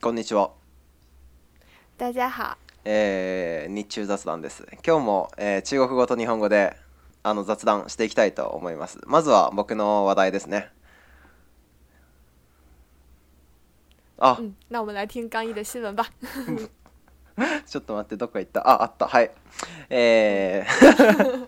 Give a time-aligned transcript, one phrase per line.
[0.00, 0.50] こんにちは。
[1.96, 2.56] 大家好。
[2.84, 4.64] えー、日中雑談です。
[4.86, 6.76] 今日も、えー中国語と日本語で
[7.22, 9.00] あの雑談していきたいと思います。
[9.06, 10.70] まずは僕の話題ですね。
[14.20, 16.06] あ、嗯，那我们来听刚毅的新闻吧。
[17.66, 18.60] ちょっと待って、どっか行った？
[18.68, 19.06] あ、あった。
[19.08, 19.30] はい。
[19.90, 21.47] えー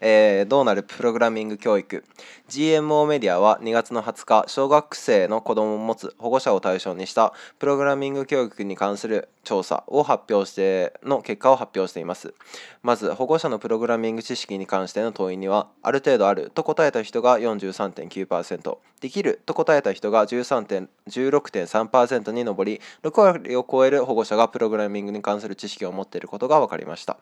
[0.00, 2.04] えーどうなるプログラミング教育。
[2.48, 12.34] GMO メディアは2月の20日小学生の子供を持つ保護者を対象にしたプログラミング教育に関する調査を発表しての結果を発表しています。
[12.82, 27.18] まず保護者のプログラミング知識に関しての問いにはある程度あると答えた人が43.9%できると答えた人が13 16.3%に上り6割を超える保護者がプログラミングに関する知識を持っていることが分かりました。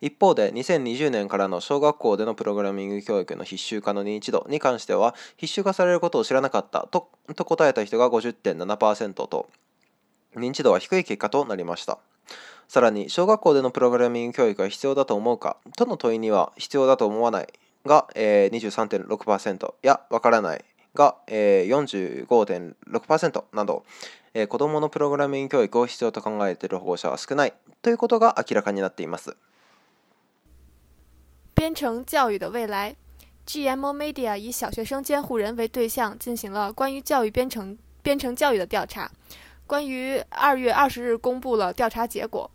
[0.00, 7.08] 一方で2020年からの小学校でのプログラミング教育の必修化の認知度に関しては必修化されることを知らなかったと
[7.44, 9.48] 答えた人が50.7%と
[10.36, 11.98] 認知度は低い結果となりました。
[12.68, 17.48] さらに小学校でのプログラミング教育が必要だと思うかとの問いには必要だと思わない
[17.86, 20.64] が、えー、23.6%やわからない
[20.94, 23.84] が、えー、45.6%など、
[24.37, 29.35] えー、子どものプログラミング教育を必要と考えている保護者は少ないということが明らかになっています。
[31.55, 32.95] 编程教育的未来，
[33.45, 39.11] GMO Media 以小学生监护人为对象，进行了关于教育编程编程教育的调查。
[39.65, 42.49] 关于二月二十日公布了调查结果。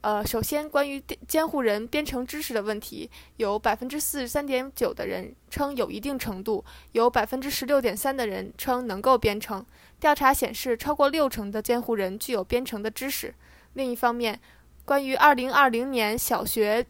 [0.00, 9.64] 呃，首先关于监护人编程知识的问题，有百分之四十三点九的人称有一定程度，有百分之十六点三的人称能够编程。
[9.98, 13.34] 调查显示，超过六成的监护人具有编程的知识。
[13.74, 14.40] 另一方面，
[14.84, 16.86] 关于二零二零年小学。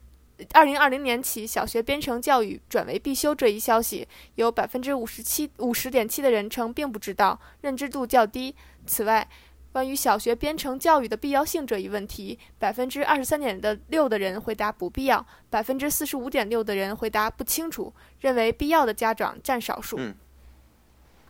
[0.53, 8.53] 二零二零年起，小学编程教育转为必修这一消息，有百分之五十七五十点七的人称并不知道，认知度较低。
[8.85, 9.29] 此外，
[9.71, 19.97] 关于小学编程教育的必要性这一问题，百分之二十三点的六的人回答不必要，百分之四十五点六的人回答不清楚，认为必要的家长占少数。
[19.99, 20.15] うん、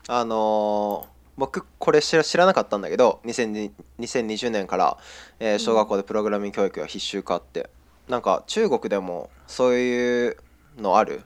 [0.06, 1.06] あのー
[1.39, 4.97] 僕これ知ら知らなかったんだけど2020 2020年から、
[5.39, 7.69] えー小学校でプログラミング教育が必修化って、
[8.07, 10.37] なんか中国でもそういう
[10.77, 11.21] のある？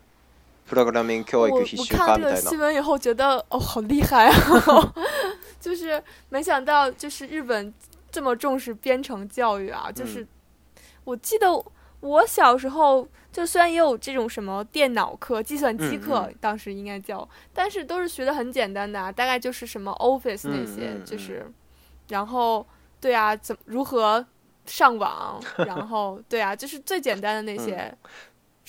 [0.66, 4.94] プログラミング教育必修化みたいな新闻以后，觉得哦，好厉害啊！
[5.59, 7.74] 就是没想到，就是日本
[8.12, 9.91] 这么重视编程教育啊！
[9.91, 10.28] 就是、嗯
[11.06, 11.50] 我记得
[12.00, 21.47] 我小时候，就虽然也有这种什么电脑课、计算机课，嗯嗯当时应该叫，但是都是学的很简单的、啊，大概就是什么 Office 那些，嗯嗯嗯就是，
[22.09, 22.66] 然后
[23.00, 24.25] 对啊，怎如何
[24.66, 27.76] 上网，然 后对啊，就是最简单的那些。
[27.76, 27.97] 嗯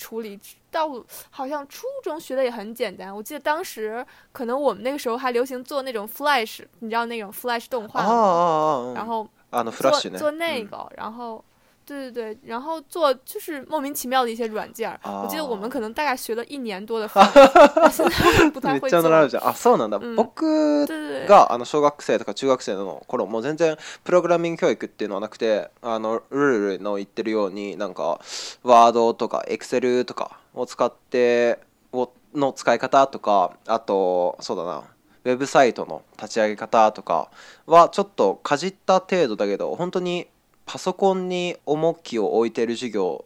[0.00, 0.88] 处理到
[1.28, 8.10] 好像初中学的也很简单，我记得当时可能我们那个时候还流行做那种 Flash，你知道那种 Flash 动画あ吗？
[8.10, 11.44] あああ然后あのフラ做ッシュね做那うん个，然后
[11.85, 14.99] 对对对，然后做就是莫名其妙的一些软件儿。
[15.03, 18.89] 我记得我们可能大概学了一年多的现在 不太会做。
[18.89, 20.85] ちゃ習うじゃんあそうなんだ、うん僕
[21.27, 28.19] があの小学生とか中学生の頃もう全然プログラミング教育っていうのはなくてあのルールの言ってるようになんか
[28.63, 31.59] ワードとかエクセルとかを使って
[31.93, 34.83] をの使い方とかあとそうだな
[35.23, 37.29] ウェブサイトの立ち上げ方とか
[37.65, 40.27] はちょっとかじった程度だけど本当に
[40.65, 43.25] パソコンに重きを置いてる授業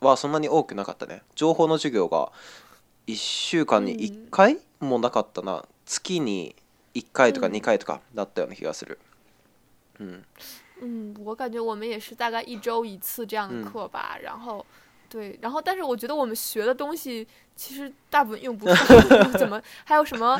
[0.00, 2.30] はそんなに多くなかったね情報の授業が
[3.06, 6.54] 1週間に1回もなかったな、月に
[6.94, 8.98] 1回とかうん2回とかだったような気がする
[10.00, 10.24] うん
[10.82, 14.64] 嗯，我感觉我们也是大概一周一次这样嗯的课吧，然后。
[15.08, 17.24] 对，然后但是我觉得我们学的东西
[17.54, 20.36] 其实大部分用不上，怎么还有什么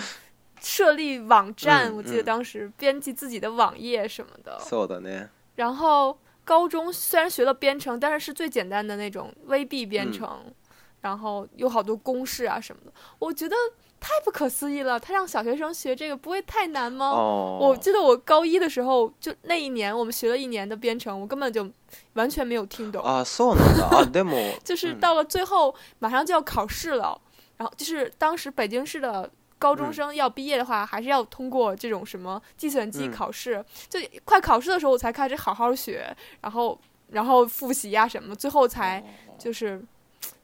[0.61, 1.89] 设立网站？
[1.93, 4.59] 嗯我记得嗯当时编辑自己的网页什么的。
[4.69, 10.54] そうだね然后高中虽然学了编程，但是是最简单的那种 VB 编程，
[11.02, 12.92] 然后有好多公式啊什么的。
[13.20, 13.56] 我觉得
[14.00, 17.12] 太不可思议了，他让小学生学这个不会太难吗？
[17.12, 21.70] あ我记得我高一的时候，就那一年我们学了一年的编程，我根本就
[22.14, 23.04] 完全没有听懂。
[23.04, 27.22] あそうなんだあでも 就是到了最后，马上就要考试了，
[27.58, 29.30] 然后就是当时北京市的
[29.67, 33.11] 高中生要毕业的话，还是要通过这种什么计算机嗯。
[33.11, 33.65] 考试。
[33.89, 36.79] 就快考试的时候，我才开始好好学，然后
[37.11, 39.03] 然后复习呀、什么，最后才
[39.37, 39.83] 就是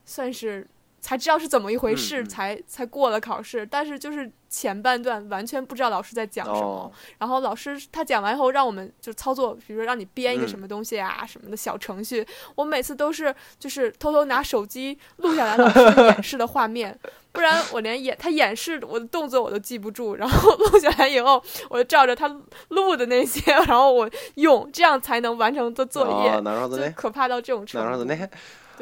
[0.03, 0.67] 算是
[1.02, 3.64] 才知道是怎么一回事，嗯嗯才才过了考试。
[3.64, 12.26] 但是就是前半段完全不知道老师在讲什么，哦然后老师他讲完以后让我们就操作，比如说让你编一个嗯什么东西啊、什么的小程序，
[12.56, 16.98] 我每次都是就是偷偷拿手机录下来老师的演示的画面。
[17.30, 22.26] 不然我连演他演示我的动作我都记不住，然后录下来以后，我就照着他
[22.70, 26.42] 录的那些，然 后我用，这样才能完成的作业あー。
[26.42, 28.04] なるほど就ね可怕到这种程度。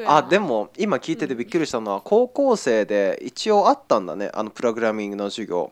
[0.05, 5.71] あでも今聞いててびっくりしたのは、高校生で一応あったんだねあのプログラミングの授業。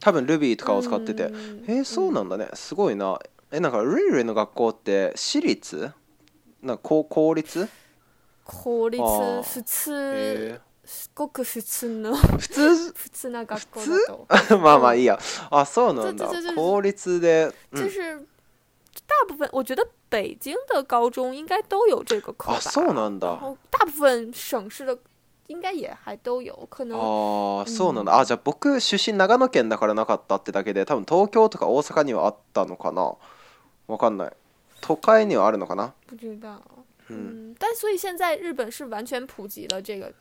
[0.00, 1.64] 多分 Ruby とかを使ってて、うん。
[1.66, 2.48] えーそうなんだね。
[2.54, 3.18] すごいな。
[3.52, 5.92] えなんかルイルイの学校って私立？
[6.62, 7.68] なんか公公立？
[8.44, 12.16] 公立普通えすごく普通の。
[12.16, 12.92] ー普通？
[12.96, 14.26] 普通な学校だと。
[14.58, 15.18] まあまあいいや。
[15.50, 16.28] あそうなんだ。
[16.54, 18.26] 公立で、うん、就是
[19.07, 22.57] 大部分，我觉得北京的高中应该都有这个课吧。
[22.57, 24.97] あそうなんだ然后大部分省市的
[25.47, 33.13] 应该也还都有，可能ああそうなんだ、あじゃあ僕出身長野県だからなかったってだけで多分東京とか大阪にはあったのかな
[33.87, 34.31] わかんない
[34.81, 36.61] 都会にはあるのかな不知道。
[37.07, 40.11] 嗯嗯，但所以现在日本是完全普及了这个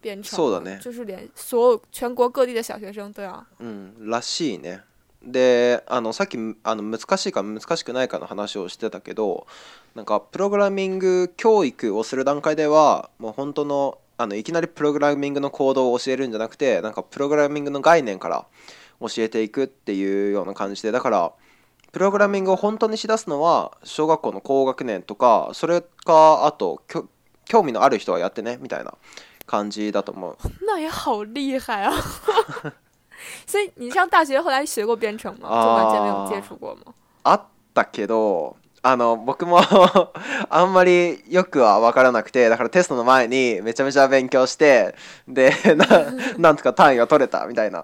[0.00, 3.46] 编程，そうだね就是连所有全国各地的小学生都要。
[3.60, 4.80] うんらしいね
[5.27, 9.45] であのさっきあの難しいか難しくないかの話をしてたけど
[9.93, 18.45] なんかプログラミング教育をする段階ではもう本当のあのいきなりプログラミングのコードを教えるんじゃなくてなんかプログラミングの概念から
[18.99, 21.33] 教えていくっていうような感じでだから
[21.91, 26.81] プログラミングを本当にしだすのは小学校の高学年とかそれかあと
[27.45, 28.95] 興味のある人はやってねみたいな
[29.45, 31.93] 感じだと思う 那也好厉害啊！
[33.47, 35.47] 所以你上大学后来学过编程吗？
[36.29, 36.93] 有接触过吗？
[37.23, 37.41] あっ
[37.73, 39.59] たけどあの僕も
[40.49, 44.95] あんまりよくは分からなくてだからテストの前にめちゃめちゃ勉強して
[45.27, 45.85] でな
[46.37, 47.83] なんとか単位が取れたみたいな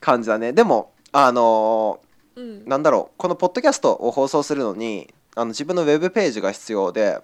[0.00, 0.52] 感じだね。
[0.52, 2.00] でもあの
[2.36, 7.20] 嗯，なんだろうこのポッドキャストを放送するのにあの自分のウェブページが必要で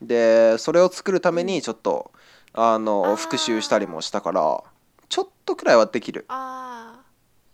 [0.00, 2.10] でそれを作るためにちょっと
[2.54, 3.16] ああのー。
[3.16, 4.62] 復習したりもしたから
[5.08, 6.24] ちょっとくらいはできる。
[6.28, 6.93] 啊，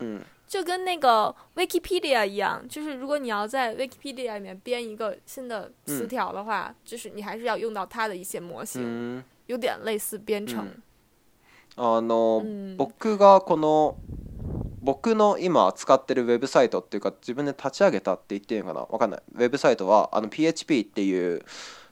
[0.00, 10.66] うん就跟那个 Wikipedia 一样，就是如果你要在 Wikipedia 里面编一个新的词条的话，就是你还是要用到它的一些模う型，ん有点类似编程。
[11.76, 13.96] あの、うん僕がこの
[14.82, 18.80] 僕の今使ってるウェブサイトっていうか自分で立ち上げたって言っていいのかな？
[18.90, 19.22] わかんない。
[19.36, 21.42] ウェブサイトはあの PHP っていう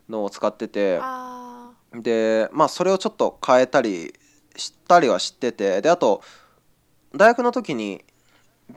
[0.09, 4.13] のを使ってて啊，でまあそれをちょっと変えたり
[4.57, 6.23] したりは知っててであと
[7.19, 8.05] 大学の時に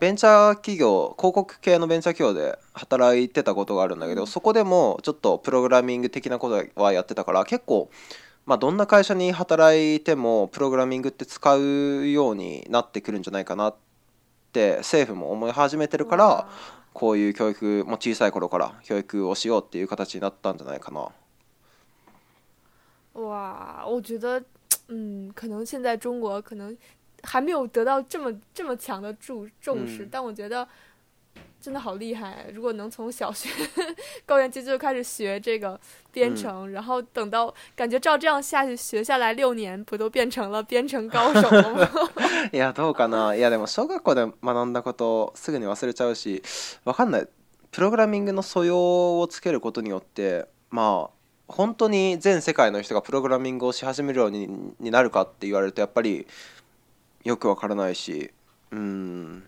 [0.00, 7.88] ベンチャー企業広告系のベンチャー企業で働いてたことがあるんだけど、うんそこでもちょっとプログラミング的なことはやってたから結構
[8.44, 13.76] まあどんな会社に働いてもプログラミングって使うようになってくるんじゃないかなっ
[14.52, 16.48] て政府も思い始めてるから哇
[16.92, 21.10] こういう教育も小さい頃から教育をしようっていう形になったんじゃないかな。
[23.14, 24.42] 哇，我觉得，
[24.88, 26.74] 嗯，可能现在中国可能
[27.23, 30.67] 还没有得到这么这么强的重重视，嗯但我觉得
[31.59, 32.45] 真的好厉害。
[32.53, 33.49] 如果能从小学
[34.25, 35.79] 高年级就开始学这个
[36.11, 41.89] 编程，然后等到感觉照这样下去学下来六年，不都变成了编程高手了吗？
[42.53, 46.41] いやどうかないやでも小学校で学んだことをすぐに忘れちゃうし
[46.85, 47.27] わかんない
[47.71, 51.17] プログラミングの素養をつけることによってまあ
[51.47, 54.47] 本当に全世界の人がプログラミングをし始めるように
[54.79, 56.27] になるかって言われるとやっぱり
[57.24, 58.30] よくわからないし
[58.70, 59.42] うん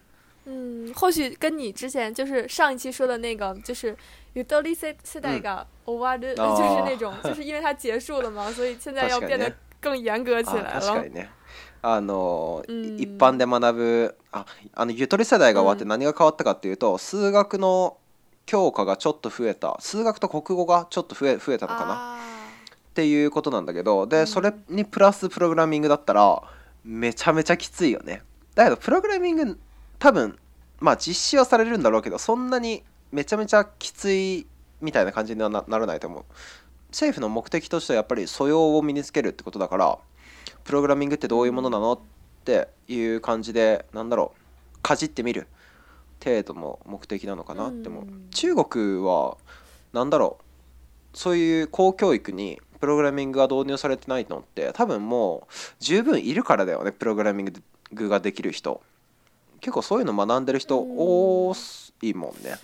[0.47, 3.97] 嗯，或许跟你之前就是上一期说的那个，就是
[4.35, 9.51] ゆとり世世代が終わる，就是那种，就是因为它结束了嘛，所以现在要变得
[9.81, 11.09] 更严格起来了確か。
[11.09, 11.31] にね
[11.81, 17.97] あの、うん一般で学ぶああのゆとり世代が終わって何が変わったかっていうと、数学の
[18.45, 26.43] 教科がちょっと増えた数学と国語がちょっと増え増えたのかな、っていうことなんだけどで、うんそれにプラスプログラミングだったら
[26.85, 28.23] めちゃめちゃきついよね。
[28.55, 29.59] だけどプログラミング
[29.99, 30.39] 多分
[30.81, 34.47] まあ実施はされるんだろうけどそんなにめちゃめちゃきつい
[34.81, 36.25] みたいな感じにはなならないと思う。
[36.91, 39.99] 政府の目的としてはやっぱり素養を身につけるってことだから
[40.63, 41.99] プログラミングってどういうものなのっ
[42.45, 44.33] ていう感じでなんだろ
[44.77, 45.49] うかじってみる
[46.23, 48.29] 程度の目的なのかなって思う、うん。
[48.31, 49.37] 中国は
[49.93, 50.39] なんだろ
[51.13, 57.53] うそういう公教育にプログラミングが導入されてないのって多分もう十分いるからだよねプログラミン
[57.95, 58.83] グができる人。
[59.63, 60.97] 結構そういうの学んでる人うん。
[60.99, 61.55] 多
[62.03, 62.59] いもんね。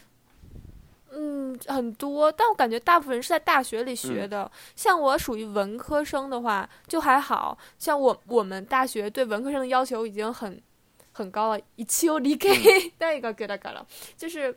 [1.11, 4.29] 嗯，嗯，很多，但我感觉大部分人是在大学里学嗯。
[4.29, 4.51] 的。
[4.77, 7.57] 像我属于文科生的话，就还好。
[7.79, 10.61] 像我我们大学对文科生的要求已经很
[11.13, 13.87] 很高了，一応理系那个给他改了，
[14.19, 14.55] 就是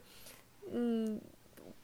[0.70, 1.22] 嗯，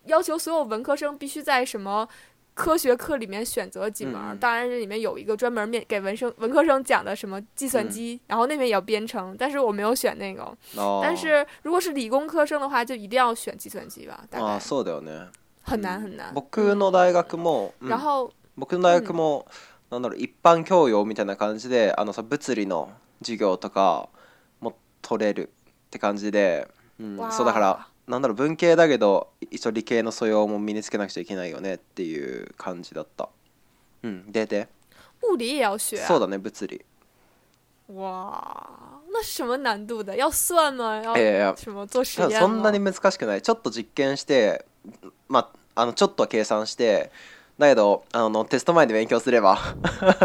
[0.06, 2.10] 要求所有文科生必须在什么。
[2.59, 10.43] 科学课里面选择几门儿，嗯嗯当然这里面有一个专门面给文生文科生讲的什么计算机，然后那边也要编程，但是我没有选那个。
[10.77, 15.27] あー但是如果是理工科生的话，就一定要选计算机吧，大あー概そうだよね
[15.65, 16.33] 很難很難。
[16.33, 19.47] 僕の大学も、うん然后僕の大学も、
[19.91, 24.09] なんだろう一般教養みたいな感じであのさ物理の授業とか
[24.61, 26.69] も取れるって感じで、
[27.01, 33.30] うんわあそうだから なんだろう文系だけど一応理系の素養も身につけなくちゃいけないよねっていう感じだった
[34.04, 34.68] うんでで？
[35.22, 36.08] 物理也要学、啊。
[36.08, 36.84] そうだね物理
[37.94, 40.16] 哇，那什么难度的？
[40.16, 41.02] 要算吗？
[41.18, 42.40] 要什么做实验吗？
[42.40, 44.66] そんなに難しくないちょっと実験して
[45.28, 47.12] まああのちょっとは計算して
[47.60, 49.60] だけどあのテスト前に勉強すれば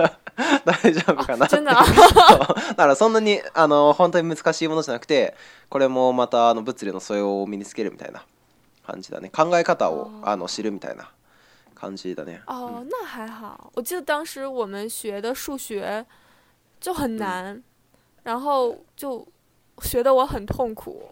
[0.65, 5.35] 大丈夫かなだからそんなにあの本当に難しいものじゃなくて
[5.69, 8.25] これもまたあの物理の素養を身につけるみたいな
[8.87, 9.31] 感じだね。
[9.31, 11.11] 考え方をあの知るみたいな
[11.75, 12.41] 感じだね。
[12.47, 13.71] 哦，那还好。
[13.75, 16.07] 我记得当时我们学的数学
[16.81, 17.63] 就很难，
[18.23, 19.27] 然后就
[19.83, 21.11] 学的我很痛苦，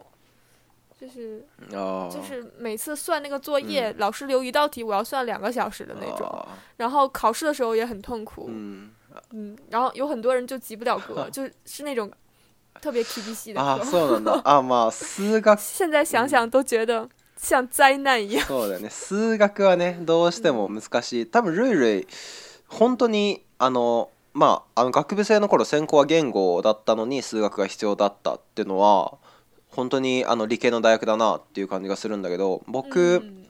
[1.03, 6.47] 就是，就是每次算那个作业，老师留一道题，我要算两个小时的那种。
[6.77, 8.89] 然后考试的时候也很痛苦，嗯
[9.33, 9.59] 嗯。
[9.69, 12.09] 然后有很多人就及不了格， 就是那种
[12.81, 13.61] 特别 K D C 的。
[13.61, 13.99] 啊，数
[14.93, 15.57] 学。
[15.59, 18.47] 现在想想都觉得像灾难一样。
[18.47, 21.27] そうだね、数学はね、どうしても難しい。
[21.27, 22.07] 多分ルル
[22.69, 29.19] 本当にあのまああの学部生の頃、専攻は言語だったのに、数学が必要だったってのは。
[29.73, 33.43] 本当にあの理系の大学だなっていう感じがするんだけど僕、嗯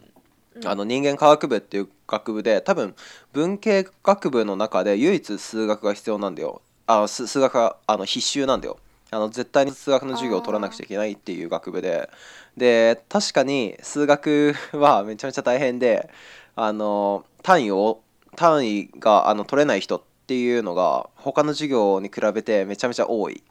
[0.64, 2.94] あの人間科学部っていう学部で多分
[3.32, 6.60] 文系学部の中で唯一数学が必要なんだよ。
[6.86, 8.78] あ数数学があの必修なんだよ。
[9.10, 12.10] あの絶対に数学の授業を取らなくちゃいけないっていう学部で。
[12.56, 16.10] で確かに数学はめちゃめちゃ大変で
[16.54, 18.02] あの単位を
[18.36, 23.42] 単位があの取れない人っていうのが他の授業に比べてめちゃめちゃ多い、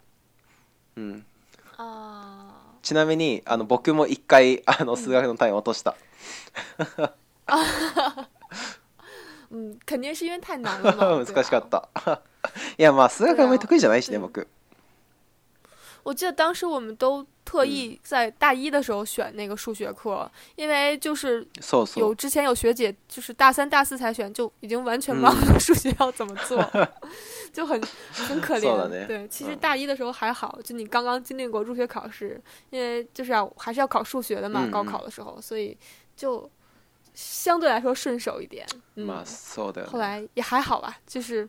[0.97, 1.25] うん、
[1.77, 2.10] 啊，
[2.81, 5.95] ちなみにあの僕も一回あの数学の単位を落とした、
[9.51, 11.23] 嗯， 肯定是因为太难了嘛。
[11.25, 11.89] 難しかった。
[12.77, 14.47] いやまあ数学あんまり得意じゃないしね、僕。
[16.02, 22.00] 我记得当时我们都特意在大一的时候选那个数学课，因为就是そうそう。
[22.00, 26.58] 有之前有学姐就是大三大四才选，就已经完全嗯忘了 数学要怎么做，
[27.52, 27.80] 就很
[28.12, 28.62] 很可怜。
[28.62, 35.76] そうだね对，其实嗯大一的时候还好，就你刚刚经历过入学考试，因为就是要还是要考数学的嘛，嗯高考的时候，所以
[36.16, 36.50] 就
[37.14, 38.66] 相对来说顺手一点。
[38.96, 39.90] 嗯，まあそうだよね。
[39.90, 41.48] 后来也还好吧，就是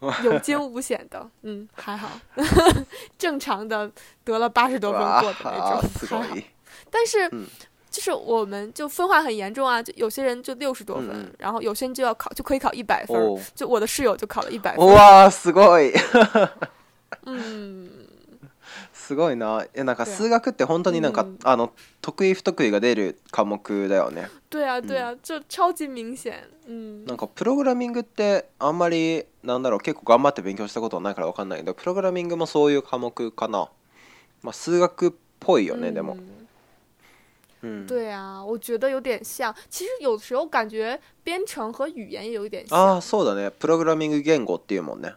[0.23, 2.09] 有惊无险的，嗯，还好，
[3.17, 3.89] 正常的
[4.23, 6.37] 得了八十多分わ过的那あ种，す还好ご。
[6.37, 6.43] い。
[6.89, 7.45] 但是、嗯
[7.93, 14.95] 就是我们就分化很严重啊，就有些人就六十多分，嗯嗯然后有些人就要考就可以考一百分儿，お就我的室友就考了一百分う。
[14.95, 15.93] わーすごい。
[17.25, 17.87] 嗯，
[19.08, 19.64] すごいな。
[19.64, 21.72] いやなんか数学って本当になんか、うんあの
[22.02, 24.28] 得意不得意が出る科目だよね。
[24.50, 26.34] 对啊，对啊，就超级明显。
[26.66, 33.70] 嗯なんかプログラミングってあんまりなんだろう結構頑張って勉強したことはないからわかんないけどプログラミングもそういう科目かな。
[34.42, 36.16] まあ数学っぽいよね、でも。
[36.16, 36.46] 嗯
[37.62, 37.86] うん。
[37.86, 39.54] 对啊，我觉得有点像。
[39.70, 42.96] 其实有时候感觉编程和语言也有一点あ像。
[42.98, 43.50] あそうだね。
[43.50, 45.14] プログラミング言語っていうもんね。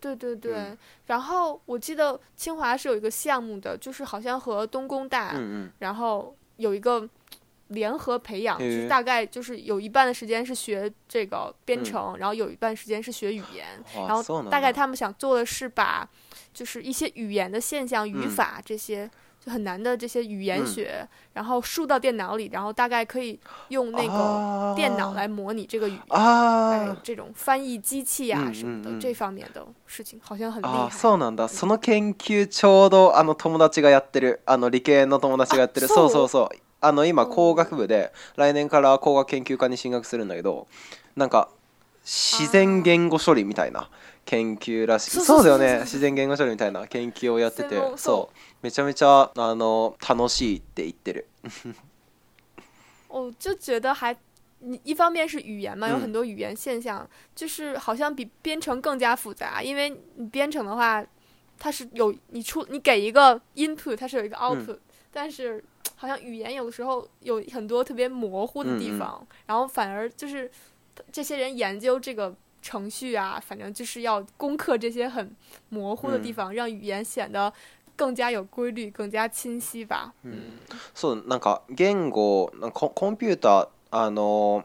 [0.00, 5.70] 对对对，嗯然后我记得清华是有一个项目的，就是好像和东工大，うんうん。
[5.78, 7.08] 然后有一个
[7.68, 16.08] 联合培养，就是へえ大概就是有一半的时间是学这个编嗯程，然后有一半时间是学语言，然あそうなんだ后大概他们想做的是把
[16.52, 19.10] 就是一些语言的现象、语嗯法这些。
[19.46, 23.38] 就很难的这些语言嗯学，然后输到电脑里，然后大概可以
[23.70, 30.72] 用那个あー电脑来模拟这个语言，大概あ这种翻译机器呀、嗯什么的、嗯嗯这方面的事情，好像很厉害。
[30.72, 40.68] ああそうなんだその研究ちょうどあの友達がやってるあの理系の友達がやってるあそうそうそうそうあの今うん工学部で来年から工学研究科に進学するんだけど
[41.16, 41.48] なんか
[42.04, 43.88] 自然言語処理みたいな
[44.24, 51.26] 研究らしくそうそうそうそうそうだよね自然言語処理みたいな研究をやってて専門そう めちゃめちゃあの楽しいって言ってる
[53.08, 54.16] 我就觉得还，
[54.60, 61.04] 你一方面是语言嘛，有嗯很多语言现象，就是好像比编程更加复杂，因为你编程的话，
[61.58, 64.78] 它是有你出你给一个 input，它是有一个 output，、
[65.12, 65.62] 但是
[65.96, 70.50] 好像语言有的时候有很多特别模糊的地方，然后反而就是
[71.12, 75.36] 这些人研究这个程序啊，反正就是要攻克这些很
[75.68, 77.52] 模糊的地方，让语言显得
[77.97, 80.13] 更加有规律、更加清晰吧。
[80.23, 80.59] 嗯，
[80.93, 84.63] そうなんか言語ココンピューターあの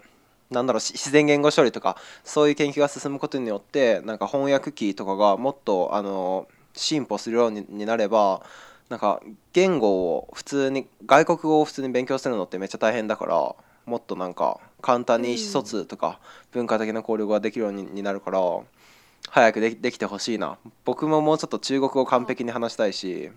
[0.50, 8.42] なんだろう自然言語処理とかそういう研究が進むことによってなんか翻訳機とかがもっとあの進歩するようになれば
[8.90, 9.22] なんか
[9.54, 13.54] 言語を普通に外国語を普通に勉強するのってめっちゃ大変だから
[13.86, 16.20] もっとなんか簡単に意思疎通とか
[16.52, 18.40] 文化的な交流ができるようになるから
[19.30, 23.30] 早くでできてほしいな僕ももうちょっと中国語完璧に話したいし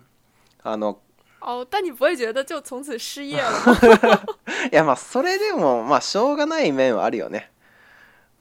[0.62, 0.98] あの
[1.40, 4.20] 哦，但你不会觉得就从此失业了吗？
[4.72, 7.52] いやまあそれでもまあしょうがない面はあるよね。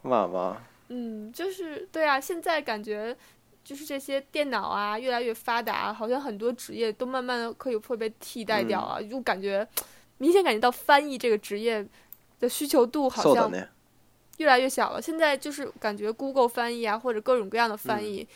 [0.03, 0.75] まあまあ。
[0.89, 3.15] 嗯，就是对啊，现在感觉
[3.63, 9.67] 就是这些电脑啊越来越发达，好像很多职业都慢慢的可以会被替代掉啊，就感觉
[10.17, 11.85] 明显感觉到翻译这个职业
[12.39, 13.51] 的需求度好像
[14.38, 15.00] 越来越小了。
[15.00, 18.26] 现在就是感觉 Google 翻译啊，或者各种各样的翻译，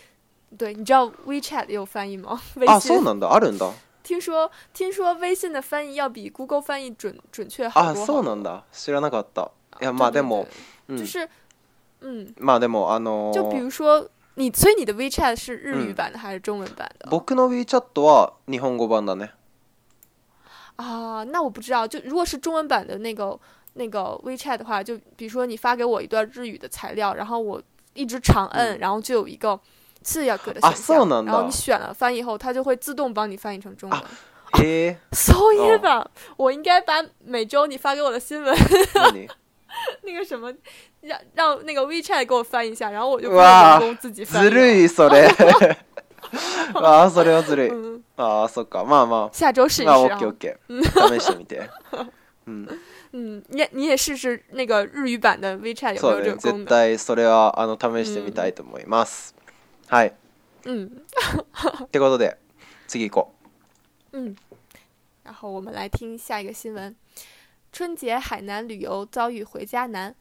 [0.57, 2.41] 对，你知道 WeChat 也有翻译吗？
[2.67, 3.73] 啊，そうなんだ、あるんだ。
[4.03, 8.03] 听说听说微信的翻译要比 Google 翻译准准确好多。
[8.03, 8.65] あ、そうなんだ。
[8.71, 9.51] 知らなかった。
[9.81, 10.47] いや、まあでも、
[10.89, 11.27] 就是，
[12.01, 12.35] 嗯。
[12.39, 13.33] まあでもあの。
[13.33, 17.09] 就比如说你，所以你的 WeChat 是日语版的还是中文版的？
[17.09, 19.31] 僕の WeChat は日本語版だね。
[20.77, 21.89] 啊，那我不知道。
[21.89, 23.41] 就如果是中文版的那个
[23.79, 27.63] 那个 WeChat 的话，就比如说你发给我一段日语的材料，然后我
[27.95, 29.59] 一直长摁，然后就有一个。
[30.07, 33.99] 次要格的选项，然后你选了翻译后，它就会自动帮你翻译成中文。
[34.61, 36.07] 诶，so 耶吧，
[36.37, 38.55] 我应该把每周你发给我的新闻，
[40.03, 40.53] 那个什么，
[41.01, 43.37] 让让那个 WeChat 给我翻一下，然后我就不
[43.83, 44.45] 用自己翻。
[44.45, 45.27] ず るいそれ。
[46.75, 48.03] ああ、それはずるい。
[48.19, 48.85] ああ、そっか。
[48.85, 49.33] まあまあ。
[49.33, 49.91] 下周试一试。
[49.91, 51.19] あ、オッケーオッケー。
[51.19, 51.71] 試してみて。
[52.47, 52.69] 嗯
[53.13, 56.65] 嗯，你你也试试那个日语版的 WeChat 有没有这个功能？
[56.65, 59.35] 絶対それはあの試してみたいと思います。
[59.89, 60.13] はい
[60.65, 61.03] 嗯
[61.85, 62.37] ってことで
[62.89, 63.29] 次行こ
[64.13, 64.37] う嗯
[65.23, 66.95] 然后我们来听下一个新闻
[67.71, 70.15] 春节海南旅游遭遇回家难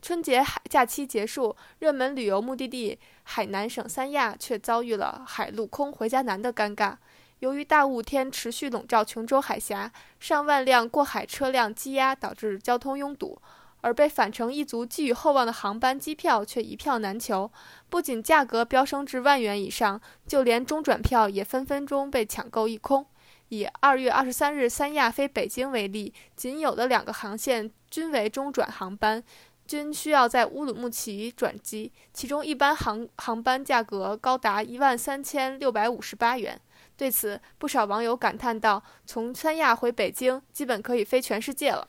[0.00, 6.96] 春节海假期结束热门旅游目的地海南省三亚却遭遇了海陆空回家难的尴尬
[7.43, 13.37] 由于大雾天持续笼罩琼州海峡上万辆过海车辆积压导致交通拥堵
[13.81, 17.51] 而被返程一族寄予厚望的航班机票却一票难求，
[17.89, 23.05] 不仅价格飙升至万元以上，就连中转票也分分钟被抢购一空。
[23.49, 29.21] 以二月二十三日三亚飞北京为例，仅有的两个航线均为中转航班，
[29.67, 36.57] 均需要在乌鲁木齐转机，其中一般航航班价格高达一万三千六百五十八元。
[37.03, 41.85] 对此，不少网友感叹道：“从三亚回北京，基本可以飞全世界了。”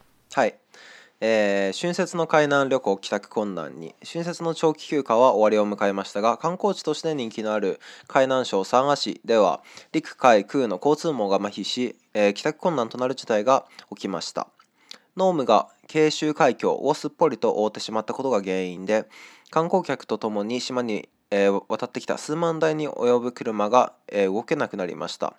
[1.20, 3.94] えー、春節の海南旅行帰宅困難に。
[4.02, 14.48] 春節の長期休暇は終わりを迎えましたが観光地として人気のある海南省三亜市では陸海空の交通網が麻痺し、えー、帰宅困難となる事態が起きました。
[15.14, 19.04] 濃霧が慶州海峡をすっぽりと覆ってしまったことが原因で
[19.50, 22.16] 観光客とともに島に、えー、渡ってきた。
[22.16, 25.34] 数万台に及ぶ車が、え動けなくなりました、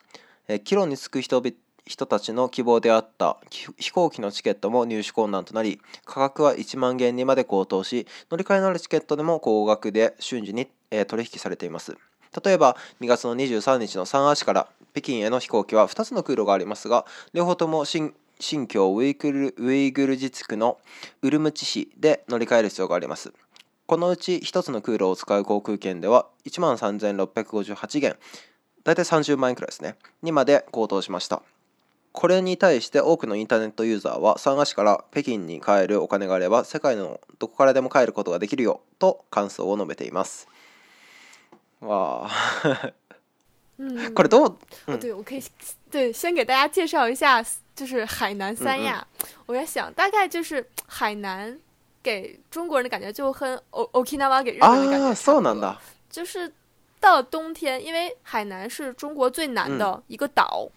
[0.49, 1.55] え帰路に着く人々
[1.87, 3.37] 人たちの希望であった。
[3.77, 11.95] 飛行機のチケットも入手困難となり価格は1万元にまで高騰し乗り換えのあるチケットでも高額で瞬時に、えー、取引されています。
[12.43, 20.77] 例えば2月の23日の三亜市から北京への飛行機は2つの空路がありますが両方とも新新疆ウイグルウイグル自治区の
[21.21, 23.31] ウルムチ市で乗り換える必要があります。
[23.87, 28.17] このうち1つの空路を使う航空券では1万3658元
[28.83, 31.41] 大体30万円くらいですねにまで高騰しました
[32.11, 40.47] これに対して多くのインターネットユーザーは三賀市から北京に帰るお金があれば世界のどこからでも帰ることができるよと感想を述べています。
[41.81, 42.29] 哇，
[43.77, 44.55] 嗯，これどう？
[44.87, 45.43] 哦，对，我可以
[45.91, 47.45] 对先给大家介绍一下，
[47.75, 49.05] 就是海南三亚。
[49.45, 51.59] 我在想，大概就是海南
[52.05, 55.77] 给中国人的感觉就很 O Okinawa 给日本人的感觉差不多。
[56.07, 56.53] 就是
[56.99, 60.69] 到了冬天，因为海南是中国最南的一个岛。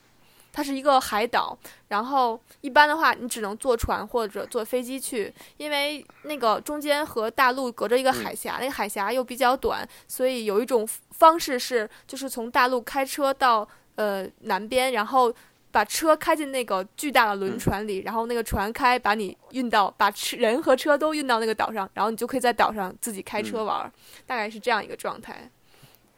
[0.51, 15.33] 它是一个海岛，然后一般的话，你只能坐船或者坐飞机去，因为那个中间和大陆隔着一个海峡，那个海峡又比较短，所以有一种方式是，就是从大陆开车到呃南边，然后
[15.71, 23.93] 把车开进那个巨大的轮船里，然后那个船开把你运到，把车人和车都运到那个岛上，然后你就可以在岛上自己开车玩，
[24.27, 25.51] 大概是这样一个状态。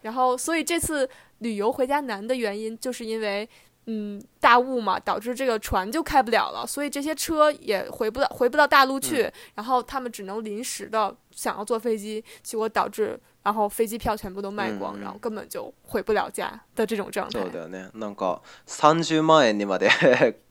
[0.03, 1.09] 然后，所以这次
[1.39, 3.49] 旅游回家难的原因，就是因为。
[3.88, 17.40] 嗯大雾嘛，导致这个船就开不了了，所以这些车也回不到回不到大陆去，嗯然后他们只能临时的想要坐飞机，结果导致然后飞机票全部都卖光，嗯然后根本就回不了家的这种状态。
[17.40, 19.90] そうだよねなんか30万円にまで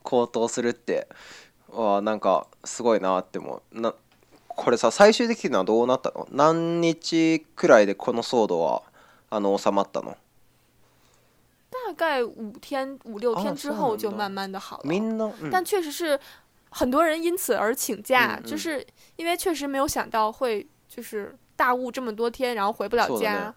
[0.01, 1.07] 高騰するって
[1.69, 3.93] はなんかすごいなって思うな
[4.47, 8.83] これさ最終的にはどうなったの何日くらいでこの騒動は
[9.29, 10.15] あの収まったの
[11.89, 14.83] 大概五天五六天之后哦这样的就慢慢的好了。
[14.83, 16.19] みんな、うん但确实是
[16.69, 23.53] 很多人因此而请假，嗯嗯就是因为确实没有想到会就是大雾这么多天，然后回不了家そうだね。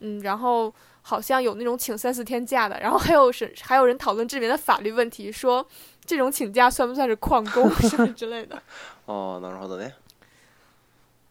[0.00, 5.66] 嗯，然后好像有那种请三四天假的，然后还有是还有人讨论这里面的法律问题，说
[6.04, 8.60] 这种请假算不算是旷工 什么之类的。
[9.06, 9.92] ああなるほどね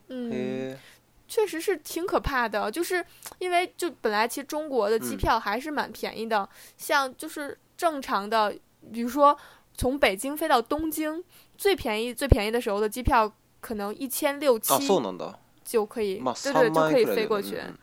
[0.07, 0.77] 嗯，へえ
[1.27, 3.03] 确实是挺可怕的，就是
[3.39, 8.53] 因为就本来其实中国的机嗯票还是蛮便宜的，像就是正常的，
[8.91, 9.35] 比如说
[9.75, 11.23] 从北京飞到东京，
[11.57, 13.31] 最便宜最便宜的时候的机票
[13.61, 15.33] 可能一千六七あそうなんだ
[15.65, 17.55] 就可以，まあ对对， 3就可以万円くらいだよね飞过去。
[17.55, 17.73] うん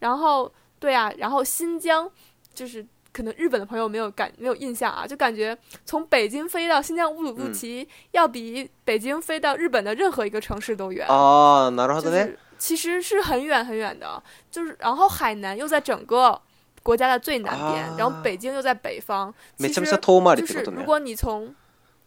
[0.00, 2.10] 然后对啊，然后新疆
[2.54, 11.06] 就是可能日本的朋友没有感没有印象啊，就感觉从北京飞到新疆乌鲁木齐、要比北京飞到日本的任何一个城市都远。
[11.08, 16.40] ああなるほどね就是 其实是很远很远的，就是然后海南又在整个
[16.82, 21.54] 国家的最南边，啊然后北京又在北方，めちゃめち其实ゃ遠回り就是ってことね如果你从。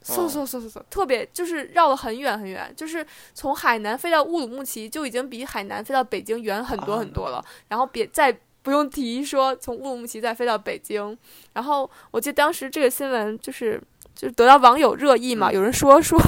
[0.06, 3.02] 嗖嗖嗖嗖嗖，特别就是绕了很远很远，就是
[3.32, 7.42] 从海南飞到乌鲁木齐就已经比海南飞到北京远很多啊很多了。
[7.68, 8.30] 然后别再
[8.60, 11.16] 不用提说从乌鲁木齐再飞到北京。
[11.54, 13.80] 然后我记得当时这个新闻就是
[14.14, 16.20] 就是得到网友热议嘛，嗯有人说说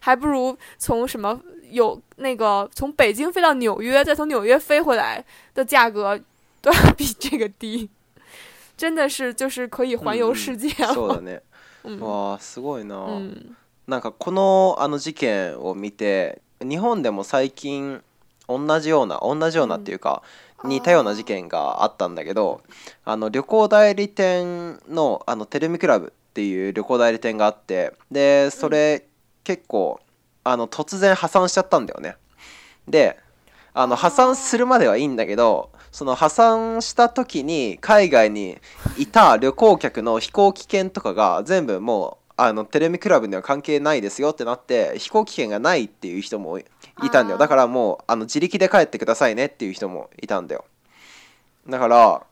[0.00, 6.19] 还不如从什么 有那个从北京飞到纽约，再从纽约飞回来的价格
[6.61, 7.89] 都要比这个低，
[8.77, 10.93] 真的是就是可以环游世界了。
[10.93, 11.41] そうだね。
[11.83, 11.99] 嗯。
[11.99, 13.55] わあすごいな、嗯。
[13.87, 18.01] なんかこのあの事件を見て日本でも最近
[18.47, 20.21] 同じような同じようなっていうか、
[20.63, 20.69] うん。
[20.69, 22.61] 似たような事件があったんだけど
[23.05, 29.05] あの旅行代理店のあのテレミクラブっていう旅行代理店があってでそれ、
[29.45, 30.01] 結構
[30.51, 32.15] あの突然破産しちゃったんだよね。
[32.87, 33.19] で
[33.73, 38.57] あの破産するまではいいんだけどその破産した時に海外に
[38.97, 46.65] いた旅行客の飛行機券とかが全部もうあのテレミクラブには関係ないですよってなって飛行機券がないっていう人もい
[47.03, 47.37] いたんだよ。
[47.37, 50.65] だからもうあの自力で帰ってくださいねっていう人もいたんだよ。
[51.67, 52.23] だから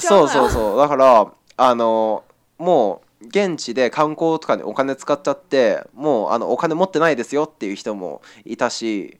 [0.00, 0.28] そう啊！
[0.28, 0.76] そうそう。
[0.78, 2.24] だからあの
[2.58, 9.18] もう現地で観光とかにお金使っちゃってもうあのお金持ってないですよっていう人もいたし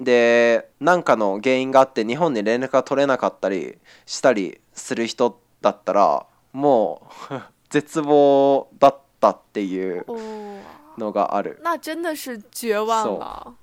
[0.00, 7.34] で何かの原因があって日本に連絡が取れなかったりしたりする人だったらもう
[7.68, 10.60] 絶望だったっていう哦，
[10.96, 13.54] のがある、那真的是绝望了。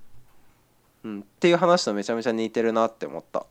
[1.04, 1.08] う。
[1.08, 3.46] ん、っていう話とめちゃめちゃ似てるなって思った。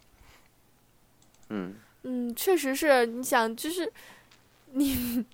[1.50, 1.80] うん。
[2.04, 3.90] 嗯，确实是，你想，就是
[4.72, 5.24] 你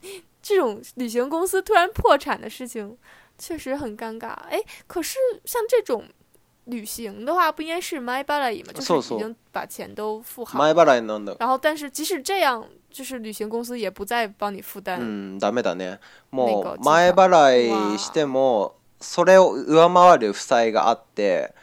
[0.48, 2.98] 这种旅行公司突然破产的事情，
[3.38, 4.30] 确实很尴尬。
[4.50, 6.04] 哎，可是像这种
[6.65, 8.74] 旅行的话，不应该是 my b a l a 吗？
[8.74, 15.00] 就是そうそう已经把钱都付好，前払いなんだ然后但是即使这样，就是旅行公司也不再帮你負担。
[15.00, 16.00] うん、ダメだね
[16.32, 21.54] もなんかう前払いしてもそれを上回る負債があって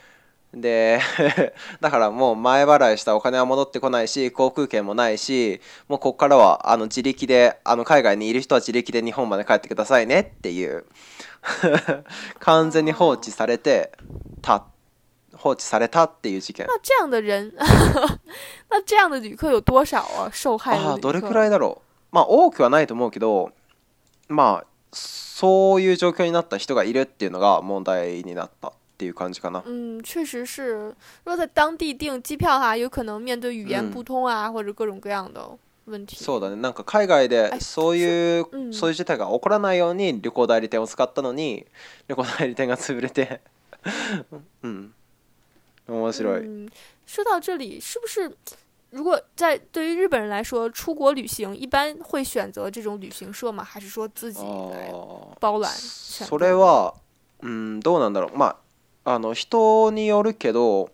[0.56, 1.02] で
[1.82, 10.86] だからもう前払いしたお金は戻ってこないし航空券もないしもうここからはあの自力であの海外にいる人は自力で日本まで帰ってくださいねっていう
[12.40, 13.92] 完全に放置されて
[14.42, 14.64] た
[15.36, 16.66] 放置されたっていう事件。
[16.66, 17.52] 那这样的人，
[18.72, 20.30] 那这样的旅客有多少啊？
[20.34, 22.16] 受害ああどれくら客いだろう？
[22.16, 23.52] まあ多くはないと思うけど
[24.30, 30.96] まあそういう状況になった人がいるっていうのが問題になったっていう感じかな嗯，确实是。
[31.26, 36.16] 如果在当地订机票哈，有可能面对语言不通啊，或者各种各样的问题。
[36.16, 41.66] そうだねなんか海外でそういうそういう事態が起こらないように旅行代理店を使ったのに
[42.08, 43.42] 旅行代理店が潰れて
[44.64, 44.94] うん
[45.88, 46.70] 面白い、嗯，
[47.06, 48.32] 说到这里，是不是
[48.92, 53.62] 如果在对于日本人来说，出国旅行一般会选择这种旅行社吗？
[53.62, 54.40] 还是说自己
[54.72, 54.90] 来
[55.42, 55.70] 包揽？
[55.70, 56.94] それは
[57.42, 58.56] うんどうなんだろうまあ
[59.06, 60.90] あの人によるけど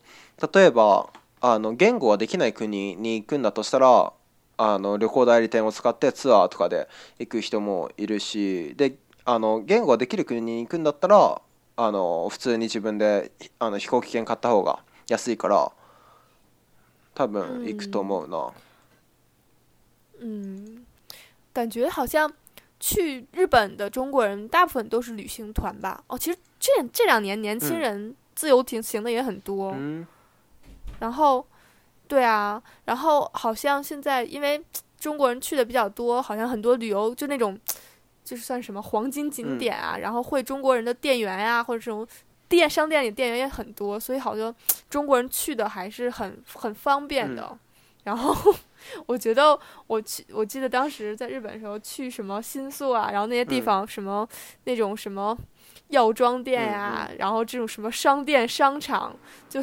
[0.54, 4.14] 例えばあの言語ができない国に行くんだとしたら
[4.58, 8.96] あの旅行代理店を使ってツアーとかで行く人もいるしで
[9.26, 11.42] あの言語ができる国に行くんだったら
[11.78, 15.72] あの普通に自分であの飛行機券買った方が安いから
[17.16, 18.52] 多分行くと思うな。
[20.24, 20.86] 嗯，
[21.52, 22.32] 感觉好像
[22.82, 26.04] 去日本的中国人大部分都是旅行团吧？
[26.08, 30.06] 哦，其实这这两年年轻嗯人自由行行的也很多，嗯
[31.00, 31.46] 然后，
[32.08, 34.62] 对啊，然后好像现在因为
[35.00, 37.58] 中国人去的比较多，好像很多旅游就那种，
[38.24, 42.06] 就是算什么黄金景点啊，然后会中国人的店员呀、或者这种
[42.48, 44.54] 店商店里店员也很多，所以好像
[44.90, 47.58] 中国人去的还是很很方便的。
[48.05, 48.55] 然后
[49.07, 49.59] 我觉得
[49.89, 54.29] 我去，我记得当时在日本的时候去什么新宿啊，然后那些地嗯方什么、
[54.65, 55.37] 那种什么
[55.89, 59.17] 药妆店呀、然后这种什么商店商场，
[59.49, 59.61] 就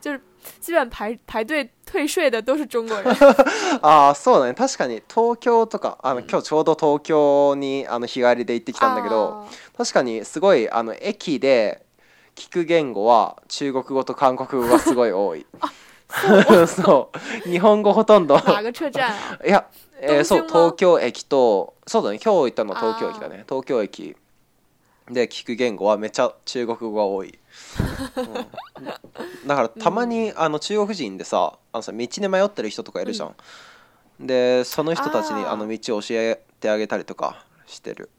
[0.00, 0.20] 就是
[0.60, 3.14] 基本排排队退税的都是中国人。
[3.80, 11.86] ああそうだね確かに東京とかあの、うん今日ちょうど東京にあの日帰りで行ってきたんだけどあー確かにすごいあの駅で
[12.34, 15.46] 聞く言語は中国語と韓国語がすごい多い
[16.67, 17.11] そ
[17.45, 17.49] う。
[17.49, 18.35] 日本語ほとんど。
[18.39, 19.39] 哪个车站啊？
[19.45, 19.67] いや、
[19.99, 20.99] えーそう東京は？
[20.99, 23.43] 東京駅とそうだね今日行ったのは東京駅だね。
[23.47, 24.15] 東京駅。
[25.09, 27.39] で聞く言語はめっちゃ中国語が多い、
[28.17, 29.47] うん。
[29.47, 33.35] だからたまに、あの中国人でさあのさ道に迷ってる人とかいるじゃん、
[34.19, 38.09] でその人たちにあの道を教えてあげたりとかしてる。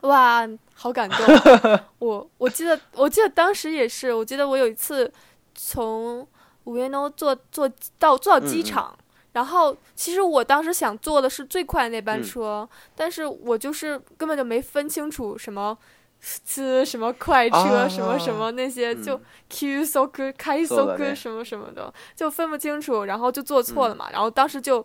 [0.00, 0.48] 哇，
[0.80, 1.18] 好感动！
[2.00, 5.12] 我我记得我记得当时也是，我记得我有一次
[5.54, 6.26] 从
[6.65, 8.97] 五月诺坐坐到坐到机嗯嗯场。
[9.33, 15.77] 然后，其实我当时想坐的是最快的那班嗯车，但是我就是根本就没分清楚什么
[16.21, 24.09] 次什么快车、啊什么什么那些，嗯就 Q 速开速そうだね什么什么的，就分不清楚，然后就做错了嘛。
[24.09, 24.79] 然后当时就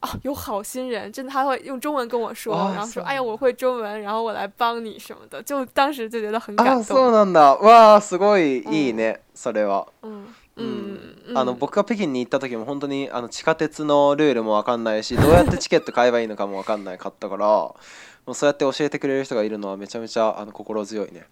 [0.00, 7.12] 啊，有好心人，真的他会用中文跟我说，啊然后说：“そう哎呀，我会中文，然后我来帮你什么的。”就当时就觉得很あ感ーそう动。
[7.12, 10.47] なんだわあすごいいいね、それは嗯う嗯嗯，
[11.35, 17.75] あの僕が北京に行った時も本当にあの地下鉄のルールも分かんないしどうやってチケット買えばいいのかも分かんないかったからも
[18.27, 21.27] うそうやって教えてくれる人がいるのはめちゃめちゃあの心強いね。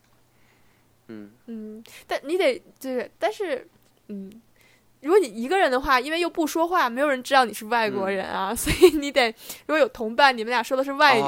[1.09, 3.65] うん、嗯，但你得就是，但是
[4.09, 4.29] 嗯，
[5.01, 9.29] 如果你一个人的话，因为又不说话，没有人知道你是外国人啊，所以你得
[9.67, 11.23] 如果有同伴，你们俩说的是外语，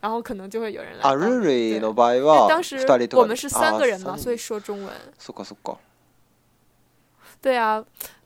[0.00, 1.24] 然后可能就会有人来あ帮你。
[1.24, 1.80] ルール对。
[1.80, 4.90] の場合は当时2人とか我们是三个人嘛，所以说中文。
[5.18, 5.78] そっかそっか
[7.41, 7.83] 对啊，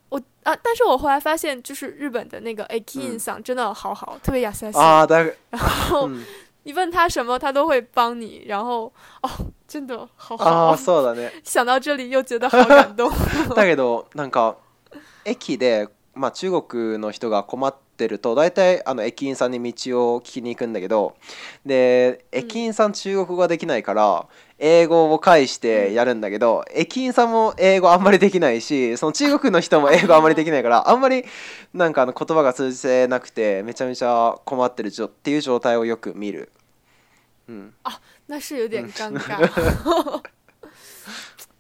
[0.10, 4.78] 我啊，但是我后来发现，就是日本的那个 A K 嗯 in 嗓真的好好，特别雅塞西。
[4.78, 6.24] ああだ然后うん
[6.64, 8.44] 你问他什么，他都会帮你。
[8.48, 8.92] 然后
[9.22, 9.30] 哦，
[9.68, 10.76] 真的好好あー啊。
[10.76, 13.10] そうだね 想到这里又觉得好感动。
[13.56, 14.56] だけどなんか
[15.24, 21.17] 駅で、まあ、中国の人が困って ると大体あの駅員さんに道を聞きに行くんだけど
[21.65, 24.27] で駅員さん中国語ができないから
[24.59, 31.25] 英語を返してやるんだけど、駅員さんも英語あんまりできないしその中国の人も英語あんまりできないからあんまり
[31.73, 36.53] なんかあの言葉が通じてなくてめちゃめちゃ困ってるっていう状態をよく見る。
[37.49, 37.73] うん、
[38.29, 39.41] 那是有点尴尬。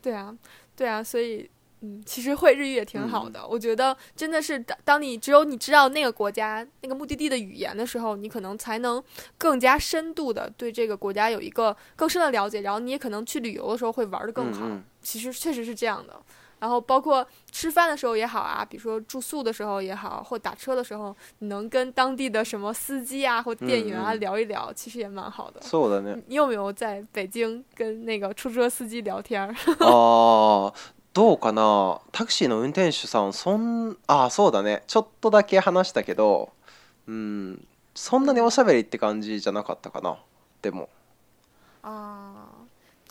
[0.03, 0.35] 对啊，
[0.76, 1.50] 对啊，所以
[1.81, 3.45] 嗯，其实会日语也挺好的。
[3.45, 9.03] 我觉得真的是当当你只有你知道那个国家那个目的地的语言的时候，你可能才能
[9.38, 14.65] 更加深度的对这个国家有一个更深的了解，然后你也可能去旅游的时候会玩的更好。
[14.65, 16.19] 嗯嗯其实确实是这样的。
[16.58, 25.60] 然后包括吃饭的时候也好啊，比如说住宿的时候也好，或打车的时候，你能跟当地的什么司机啊或店员啊嗯嗯聊一聊，其实也蛮好的。
[25.62, 26.23] そうだね。
[26.27, 29.53] 你有没有在北京跟那个出租车司机聊天儿？
[31.12, 32.01] どうかな？
[32.12, 34.85] タクシーの運転手さんそんあーそうだね。
[34.87, 36.53] ちょっとだけ話したけど
[37.07, 40.18] うんそんなにおしゃべりって感じじゃなかったかな？
[40.62, 40.88] でも。
[41.83, 42.46] 啊，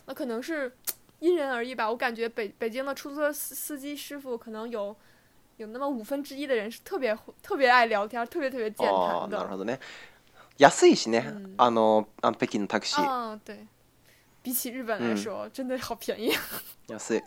[0.06, 0.74] 那可能是
[1.20, 1.90] 因人而异吧。
[1.90, 4.96] 我感觉北北京的出租车司司机师傅可能有
[5.58, 9.38] 有那么五分之一的人是特别特别爱聊天，特别特别健あー谈的。
[9.38, 9.80] なるほどね。
[10.58, 13.66] 安いしね、うんあのあの北京のタクシー、啊，对，
[14.44, 16.34] 比起日本来嗯说，真的好便宜。
[16.88, 17.22] 安い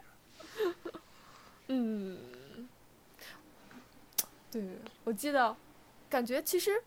[1.69, 2.19] 嗯，
[4.51, 4.63] 对，
[5.05, 5.57] 我记得，
[6.11, 6.83] 感觉其实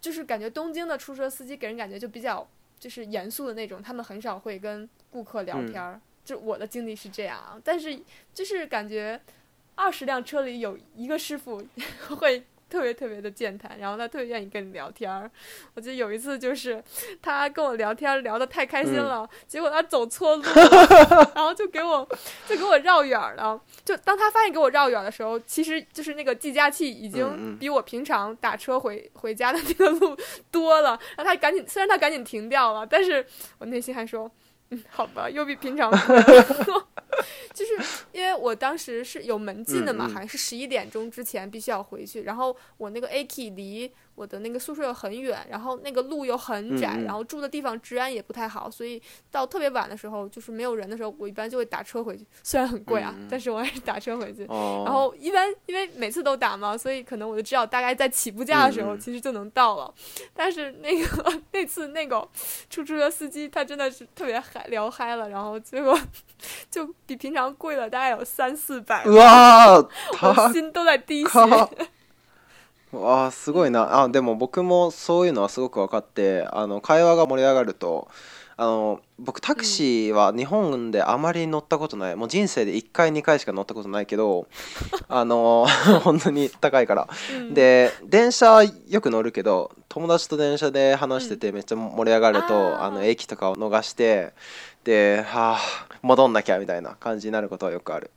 [0.00, 2.48] 就是感觉东京的出租车司机给人感觉就比较
[2.78, 6.00] 就是严肃的那种，他们很少会跟顾客聊嗯天儿。
[6.24, 8.00] 就我的经历是这样啊，但是
[8.32, 9.20] 就是感觉
[9.74, 11.60] 二十辆车里有一个师傅
[12.18, 15.28] 会特别特别的健谈，然后他特别愿意跟你聊天儿。
[15.74, 16.82] 我记得有一次就是
[17.20, 22.08] 他跟我聊天聊得太开心嗯了，结果他走错路了， 然后就给我
[22.46, 23.60] 就给我绕远了。
[23.84, 30.16] 就当他发现给我绕远的时候，其实就是那个计价器已嗯经嗯比我平常打车回回家的那个路
[30.52, 30.90] 多了。
[31.16, 33.26] 然后他赶紧，虽然他赶紧停掉了，但是
[33.58, 34.30] 我内心还说，
[34.70, 36.86] 嗯，好吧，又比平常多了。
[37.54, 54.44] 就是因为我当时是有门禁的嘛，好像是十一点钟之前必须要回去，然后我那个 A K 离我的那个宿舍又很远，然后那个路又很窄，然后住的地方治安也不太好，所以到特别晚的时候，就是没有人的时候，我一般就会打车回去，虽然很贵啊，嗯但是我还是打车回去。
[54.46, 54.82] 哦。
[54.84, 59.92] 然后一般因为每次都打嘛，所以可能我就知道大概在起步价的时候其实就能到了。
[60.34, 62.20] 但是那个 那次那个
[62.68, 65.98] 出租车司机他真的是特别嗨聊嗨了，然后结果
[66.70, 71.28] 就比平常贵了大概有三四百，うわー我高心都在滴血。
[71.28, 71.68] か
[72.92, 74.02] わあすごいな。
[74.02, 78.08] あでも僕もそういうのはすごく分かってあの会話が盛り上がると
[78.60, 84.48] あの僕タクシーは日本であまり乗ったことない、もう人生で1回2回しか乗ったことないけど
[85.08, 85.66] あの
[86.04, 87.08] 本当に高いから。
[87.34, 92.84] 嗯で電車よく乗るけど友達と電車で話しててめっちゃ盛り上がると、あー。
[92.84, 94.34] あの駅とかを逃して
[94.84, 95.58] ではあ
[96.02, 98.10] 戻んなきゃみたいな感じになることはよくある。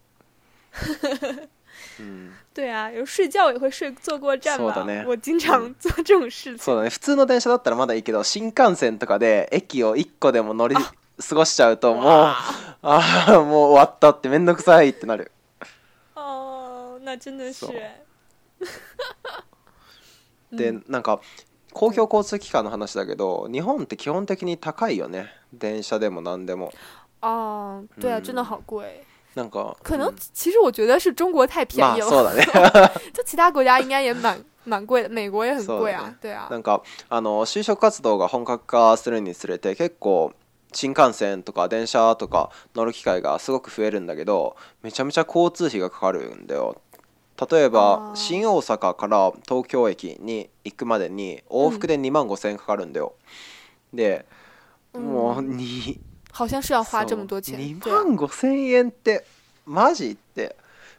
[1.99, 5.03] うん对啊，有睡觉也会睡坐过站嘛そうだね。
[5.07, 6.57] 我经常做这种事情。
[6.57, 6.89] そうだね。
[6.89, 12.38] 普通の電車だったらまだいいけど新幹線とかで駅を1個でも乗り過ごしちゃうともうあ
[12.83, 15.31] あもう終わったってめんどくさいってなる。
[16.15, 17.65] 哦，那真的是。
[17.65, 17.75] そう。
[17.75, 18.03] 哎。
[20.51, 21.19] で嗯なんか
[21.71, 25.27] 公共交通機関の話だけど日本って基本的に高いよね。
[25.51, 26.71] 電車でも何でも。
[27.21, 29.03] 哦，对啊，嗯真的好贵。
[29.36, 32.43] なんか可能うん其实我觉得是中国太便まあ宜了，そうだね
[33.13, 36.48] 就其他国家应该也蛮 蛮贵的，美国也很贵啊对啊。
[36.50, 36.58] な。
[36.58, 40.32] んかあの就職活動が本格化するにつれて結構
[40.72, 46.78] 新幹線とか電車とか乗る機会がすごく増えるんだけどめちゃめちゃ交通費がかかるんだよ。
[47.52, 53.13] 例えば新大阪から東京駅に行くまでに往復で2万5千円かかるんだよ、
[53.91, 54.26] で
[54.93, 56.00] もう嗯，に
[56.34, 57.93] 好像是要花这么多钱，2对。
[57.93, 59.24] 啊万5千円って
[59.65, 60.56] マジって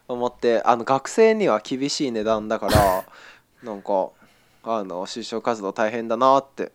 [0.06, 3.04] 思ってあの学生には厳しい値段だから
[3.62, 4.10] なんか
[4.62, 6.70] あの就職活動大変だなって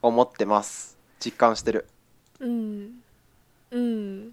[0.00, 0.96] 思ってます。
[1.20, 1.86] 実感してる。
[2.40, 3.02] 嗯
[3.70, 4.32] 嗯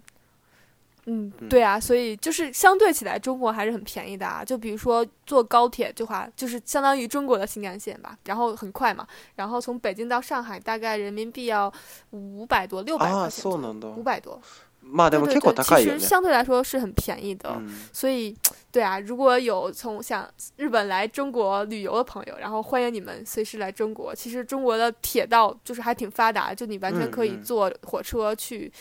[1.09, 4.43] 嗯对啊，所以就是相对起来，中国还是很便宜的啊。
[4.43, 9.05] 就比如说坐高铁的话，就是相当于中国的新干线吧，然后很快嘛，
[9.35, 11.71] 然后从北京到上海大概人民币要
[12.09, 14.39] 五百多、六百ああ块钱左右，そうなんだ五百多。
[14.87, 17.49] まあでも对結構对对，高いよね其实相对来说是很便宜的。
[17.49, 18.35] うん所以，
[18.71, 24.13] 对啊，如果有从想日本来中国旅游的朋友，然后欢迎你们随时来中国。
[24.13, 28.71] 其实中国的铁道就是还挺发达，就你完全可以嗯嗯坐火车去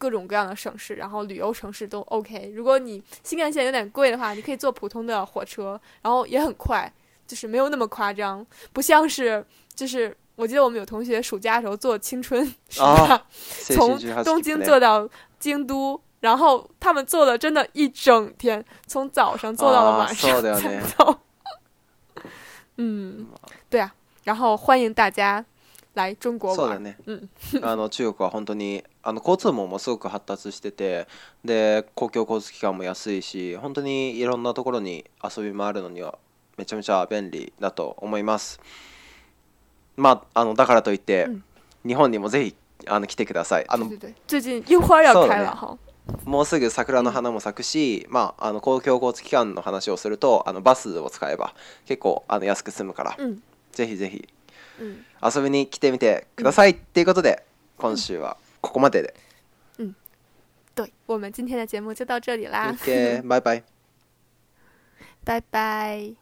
[0.00, 2.52] 各种各样的省市，然后旅游城市都 OK。
[2.54, 6.92] 如果你新干线有点贵的话，你可以坐普通的火车，然后也很快，
[7.26, 10.16] 就是没有那么夸张，不像是就是。
[10.36, 13.08] 我记得我们有同学暑假的时候坐青春是吧？
[13.08, 13.22] あ
[13.64, 21.18] 青从春18东京切符ね坐到京都，然后他们坐了真的一整天，从早上坐到了晚あー上そうだよね才到。
[22.76, 23.26] 嗯，
[23.70, 25.42] 对啊，然后欢迎大家
[25.93, 26.55] 来中国玩。
[26.55, 26.97] そうだね。
[27.05, 27.29] 嗯
[27.61, 31.07] あの中国は本当にあの交通網もすごく発達してて
[31.43, 36.17] で公共交通機関も安いし本当にいろんなところに遊び回るのには
[36.57, 38.59] めちゃめちゃ便利だと思います。
[39.97, 41.43] まああのだからといって、うん。
[41.85, 42.55] 日本にもぜひ
[42.87, 43.65] あの来てください。
[43.67, 43.89] あの
[44.27, 45.45] 最近樱花要そうだね。
[45.45, 45.77] 开了哈。
[46.25, 51.53] もうすぐ桜の花も咲くし、まあ、あの公共交通機関の話をするとあのバスを使えば
[51.85, 54.17] 結構あの安く済むから、嗯ぜひぜひ。
[54.17, 54.40] 嗯，
[55.23, 57.43] 遊びに来てみてください、っていうことで
[57.77, 59.13] 今週はここまでで、
[60.75, 63.63] 对，我们今天的节目就到这里啦，OK バイバイ
[65.23, 66.15] 拜拜。